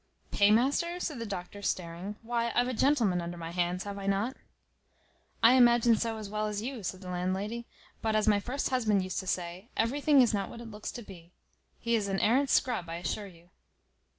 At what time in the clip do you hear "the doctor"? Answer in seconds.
1.19-1.61